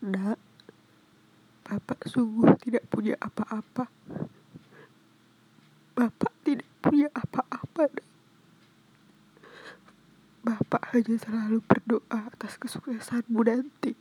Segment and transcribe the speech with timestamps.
[0.00, 0.40] Nak,
[1.60, 3.84] Bapak sungguh tidak punya apa-apa.
[5.92, 7.84] Bapak tidak punya apa-apa.
[10.40, 13.92] Bapak hanya selalu berdoa atas kesuksesanmu nanti.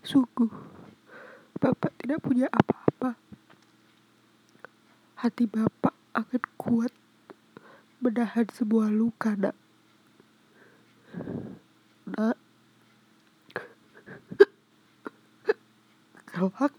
[0.00, 0.48] Sungguh,
[1.60, 3.20] Bapak tidak punya apa-apa.
[5.20, 6.96] Hati Bapak akan kuat
[8.00, 9.56] menahan sebuah luka, nak.
[12.08, 12.43] Nak.
[16.44, 16.76] Kelak,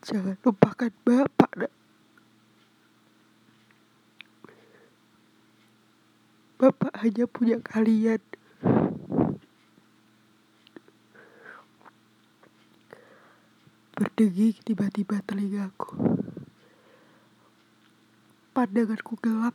[0.00, 1.72] jangan lupakan Bapak, nak.
[6.56, 8.24] Bapak hanya punya kalian.
[13.92, 15.92] Berdegik tiba-tiba telingaku.
[18.56, 19.52] Pandanganku gelap.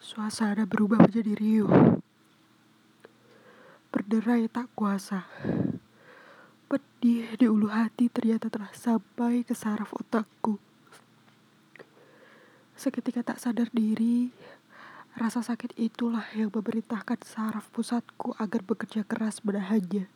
[0.00, 2.00] Suasana berubah menjadi riuh.
[3.92, 5.28] Berderai tak kuasa.
[6.68, 10.60] Pedih di ulu hati ternyata telah sampai ke saraf otakku.
[12.76, 14.28] Seketika tak sadar diri,
[15.16, 20.12] rasa sakit itulah yang memerintahkan saraf pusatku agar bekerja keras menahannya.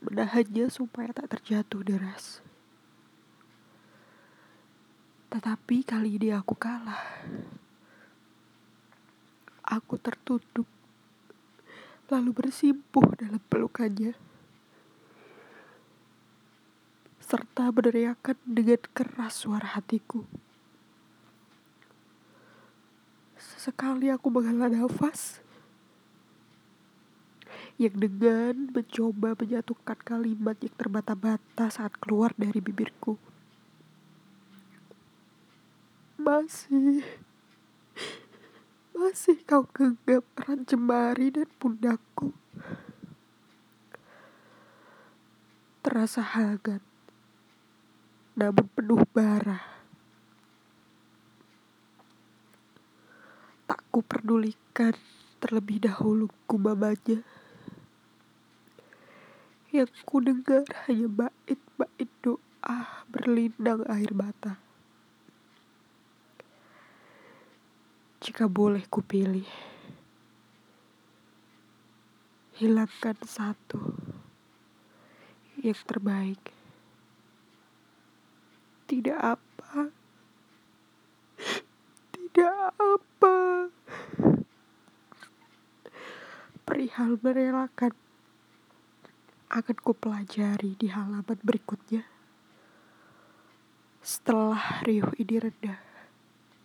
[0.00, 2.40] Menahannya supaya tak terjatuh deras.
[5.28, 7.04] Tetapi kali ini aku kalah.
[9.68, 10.64] Aku tertutup,
[12.08, 14.27] lalu bersimpuh dalam pelukannya.
[17.28, 20.24] Serta meneriakan dengan keras suara hatiku.
[23.36, 25.44] Sesekali aku menghela nafas.
[27.76, 33.20] Yang dengan mencoba menyatukan kalimat yang terbata-bata saat keluar dari bibirku.
[36.16, 37.04] Masih,
[38.96, 42.32] masih kau genggam erat jemari dan pundakku.
[45.84, 46.87] Terasa hangat,
[48.38, 49.58] namun penuh bara.
[53.66, 54.94] Tak kuperdulikan
[55.42, 57.26] terlebih dahulu gumamanya.
[59.74, 62.78] Yang ku dengar hanya bait-bait doa
[63.10, 64.62] berlinang air mata.
[68.22, 69.50] Jika boleh kupilih,
[72.54, 73.98] hilangkan satu
[75.58, 76.57] yang terbaik.
[78.88, 79.92] Tidak apa,
[82.08, 83.68] tidak apa.
[86.64, 87.92] Perihal merelakan
[89.52, 92.08] akan kupelajari di halaman berikutnya.
[94.00, 95.87] Setelah riuh ini reda.